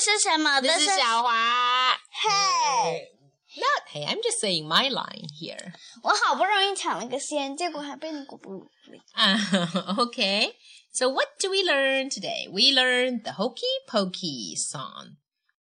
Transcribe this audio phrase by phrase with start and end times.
[0.00, 0.60] 这是什么？
[0.60, 1.90] 这是小华。
[1.90, 3.10] 嘿
[3.56, 5.72] ，Not hey, I'm just saying my line here.
[6.04, 8.68] 我好不容易抢了个先，结果还被你咕咕。
[9.16, 10.52] Uh, okay.
[10.92, 12.48] So what do we learn today?
[12.48, 15.16] We learned the Hokey Pokey song.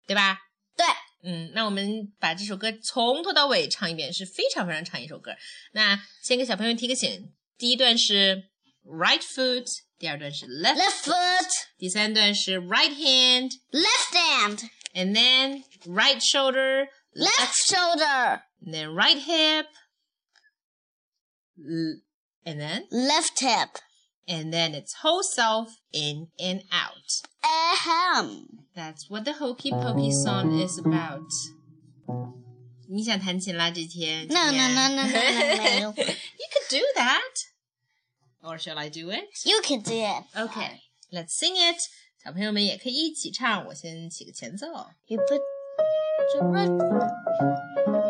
[0.07, 0.38] 对吧？
[0.75, 0.86] 对，
[1.22, 5.32] 嗯，那我们把这首歌从头到尾唱一遍，是非常非常长一首歌。
[5.72, 8.48] 那先给小朋友提个醒，第一段是
[8.86, 9.66] right foot，
[9.98, 11.48] 第二段是 left, left foot,
[11.78, 19.66] 第三段是 right hand, left hand, and then right shoulder, left shoulder, and then right hip,
[21.58, 22.02] l-
[22.45, 23.80] and then left hip.
[24.27, 27.09] and then it's whole self in and out.
[27.44, 28.45] Ahem.
[28.76, 31.26] That's what the Hokey Pokey song is about.
[32.88, 33.72] 你想弹琴啦？
[33.72, 35.94] 这天 No, no, no, no, no, no, no.
[35.98, 37.34] You could do that.
[38.44, 39.26] Or shall I do it?
[39.45, 40.23] You can do it.
[40.36, 40.81] Okay,
[41.12, 41.77] let's sing it.
[42.23, 43.66] 小朋友们也可以一起唱。
[43.68, 44.68] 我先起个前奏。
[45.08, 45.40] You put
[46.36, 48.10] your right foot.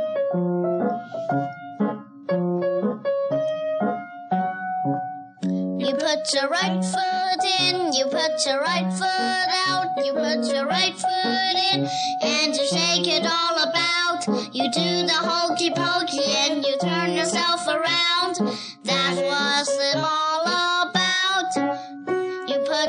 [5.80, 10.66] You put your right foot in, you put your right foot out, you put your
[10.66, 11.88] right foot in,
[12.24, 14.28] and you shake it all about.
[14.54, 18.38] You do the hokey pokey and you turn yourself around.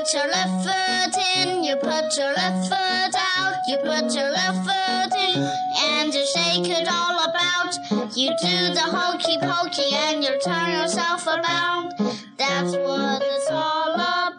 [0.05, 4.63] Put your left foot in, you put your left foot out, you put your left
[4.63, 5.41] foot in,
[5.79, 7.73] and you shake it all about.
[8.15, 11.93] You do the hokey pokey and you turn yourself around.
[12.37, 14.35] That's what it's all about.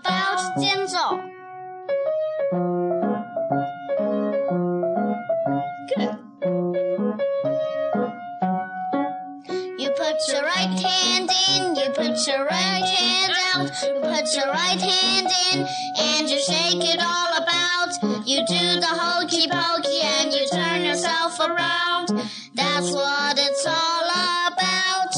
[0.60, 0.98] 间奏。
[5.96, 6.18] Good.
[9.78, 11.05] You put your right hand
[14.26, 15.66] put your right hand in,
[15.98, 18.26] and you shake it all about.
[18.26, 22.08] You do the hokey pokey and you turn yourself around.
[22.54, 24.10] That's what it's all
[24.50, 25.14] about.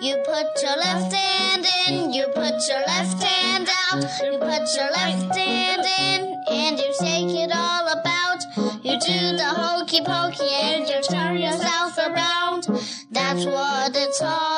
[0.00, 4.90] You put your left hand in, you put your left hand out, you put your
[4.90, 8.40] left hand in, and you shake it all about.
[8.82, 12.68] You do the hokey pokey and you turn yourself around.
[13.10, 14.53] That's what it's all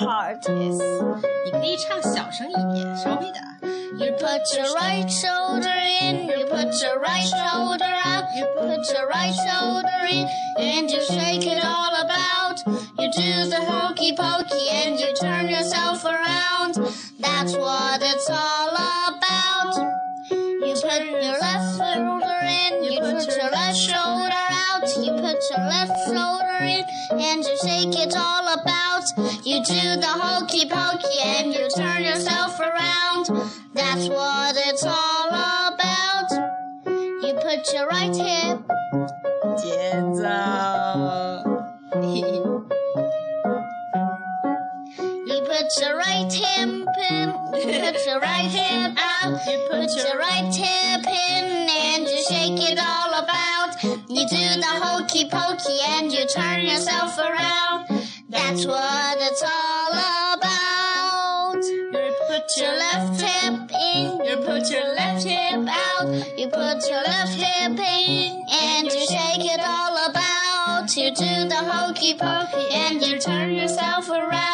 [0.00, 0.42] part.
[0.48, 0.78] Yes.
[1.44, 3.40] 你可以唱小声一点，稍微的。
[3.98, 9.08] You put your right shoulder in, you put your right shoulder out, you put your
[9.08, 12.62] right shoulder in, and you shake it all about.
[12.98, 16.74] You do the hokey pokey and you turn yourself around.
[17.18, 19.39] That's what it's all about.
[29.51, 33.25] You do the hokey pokey and you turn yourself around.
[33.73, 36.31] That's what it's all about.
[36.85, 38.61] You put your right hip,
[45.27, 50.17] you put your right hip in, you put your right hip out, you put your
[50.17, 53.83] right hip in, and you shake it all about.
[53.83, 58.00] You do the hokey pokey and you turn yourself around.
[58.31, 59.91] That's what it's all
[60.37, 61.55] about.
[61.65, 67.03] You put your left hip in, you put your left hip out, you put your
[67.03, 70.95] left hip in, and you shake it all about.
[70.95, 74.50] You do the hokey pokey and you turn yourself around.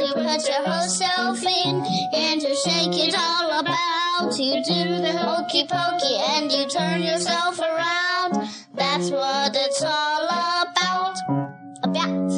[0.00, 1.84] you put your whole self in,
[2.14, 4.38] and you shake it all about.
[4.38, 8.48] You do the hokey pokey and you turn yourself around.
[8.74, 11.16] That's what it's all about.
[11.82, 12.32] About.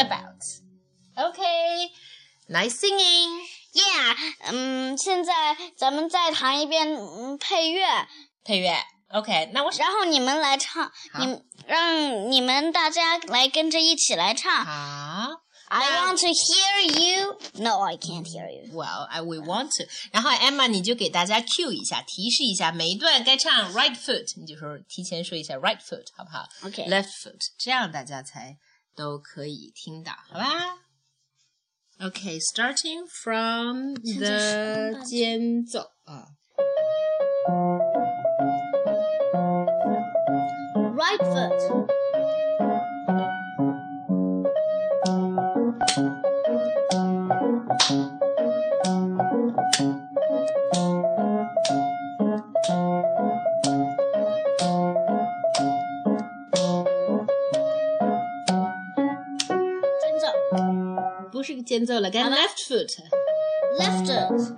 [0.00, 0.42] About.
[1.18, 1.88] Okay.
[2.48, 3.40] Nice singing.
[3.74, 4.16] Yeah.
[4.50, 5.32] 嗯，现在
[5.76, 7.84] 咱们再弹一遍嗯配乐，
[8.42, 8.72] 配乐。
[9.12, 14.50] OK，那我然后你们来唱，你们让你们大家来跟着一起来唱。
[14.64, 15.41] 好。
[15.72, 17.38] I want to hear you.
[17.62, 18.72] No, I can't hear you.
[18.72, 19.84] Well, I we want to.
[20.12, 26.88] 然后 Emma，你就给大家 cue 一下，提示一下，每一段该唱 right foot，你就说提前说一下 right foot，好不好 OK.
[26.88, 28.56] Left foot，这样大家才
[28.94, 30.78] 都可以听到，好吧？
[32.00, 36.28] Okay, starting from 现在是 the 间奏啊。
[61.43, 62.95] 是个间奏了该 left foot
[63.77, 64.55] left foot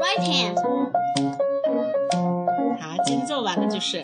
[0.00, 0.56] right hand
[2.80, 4.02] 好间奏完了就是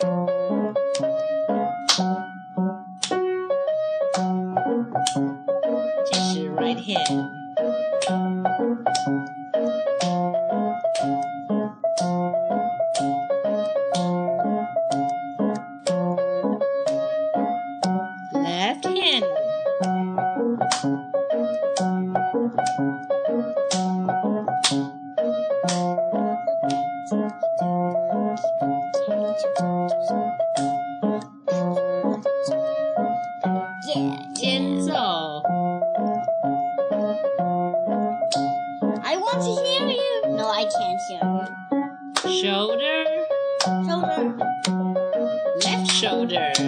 [46.57, 46.65] Left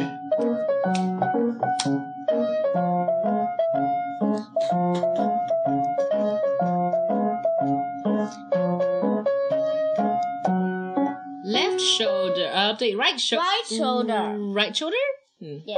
[11.82, 13.42] shoulder, uh, right shoulder.
[13.42, 14.38] Mm, right shoulder.
[14.54, 14.96] Right shoulder?
[15.40, 15.78] Yeah.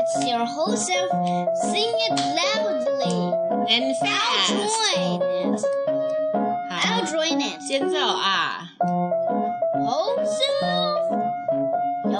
[0.00, 1.10] it's your whole self,
[1.60, 3.12] sing it loudly.
[3.68, 4.48] And I'll fast.
[4.48, 5.60] join it.
[6.70, 7.60] 好 I'll，join it.
[7.60, 8.70] 间奏啊。
[9.74, 10.96] Whole self.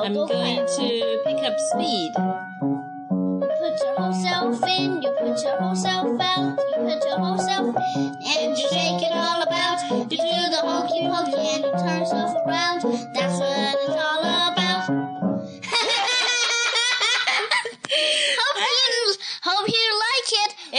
[0.04, 2.12] I'm going to pick up speed.
[2.14, 7.18] You put your whole self in, you put your whole self out, you put your
[7.18, 9.80] whole self and you shake it all about.
[9.90, 12.82] You do the hokey pokey and you turn yourself around.
[13.14, 13.49] That's what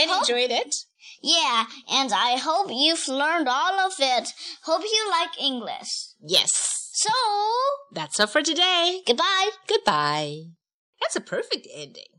[0.03, 0.75] And Hope- enjoyed it.
[1.21, 4.29] Yeah, and I hope you've learned all of it.
[4.65, 5.89] Hope you like English.
[6.21, 6.49] Yes.
[6.93, 7.09] So,
[7.93, 9.01] That's all for today.
[9.07, 9.49] goodbye.
[9.67, 10.41] Goodbye.
[11.01, 12.12] That's a perfect ending.